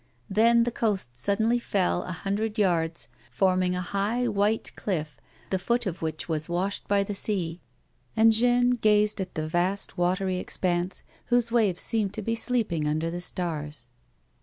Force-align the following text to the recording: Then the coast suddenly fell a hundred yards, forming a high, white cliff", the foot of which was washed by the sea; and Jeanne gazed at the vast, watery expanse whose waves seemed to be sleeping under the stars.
Then 0.31 0.63
the 0.63 0.71
coast 0.71 1.15
suddenly 1.15 1.59
fell 1.59 2.01
a 2.01 2.11
hundred 2.11 2.57
yards, 2.57 3.07
forming 3.29 3.75
a 3.75 3.81
high, 3.81 4.27
white 4.27 4.75
cliff", 4.75 5.21
the 5.51 5.59
foot 5.59 5.85
of 5.85 6.01
which 6.01 6.27
was 6.27 6.49
washed 6.49 6.87
by 6.87 7.03
the 7.03 7.13
sea; 7.13 7.61
and 8.17 8.31
Jeanne 8.33 8.71
gazed 8.71 9.21
at 9.21 9.35
the 9.35 9.47
vast, 9.47 9.99
watery 9.99 10.37
expanse 10.39 11.03
whose 11.25 11.51
waves 11.51 11.83
seemed 11.83 12.15
to 12.15 12.23
be 12.23 12.33
sleeping 12.33 12.87
under 12.87 13.11
the 13.11 13.21
stars. 13.21 13.89